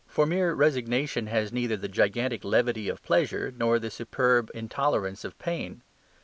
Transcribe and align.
For 0.07 0.25
mere 0.25 0.55
resignation 0.55 1.27
has 1.27 1.53
neither 1.53 1.77
the 1.77 1.87
gigantic 1.87 2.43
levity 2.43 2.89
of 2.89 3.03
pleasure 3.03 3.53
nor 3.55 3.77
the 3.77 3.91
superb 3.91 4.49
intolerance 4.51 5.23
of 5.23 5.37
pain. 5.37 5.83